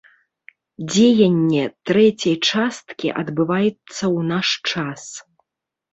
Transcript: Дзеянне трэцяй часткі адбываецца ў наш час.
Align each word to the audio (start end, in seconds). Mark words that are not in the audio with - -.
Дзеянне 0.93 1.63
трэцяй 1.89 2.35
часткі 2.53 3.13
адбываецца 3.23 3.71
ў 4.15 4.19
наш 4.35 4.47
час. 4.73 5.01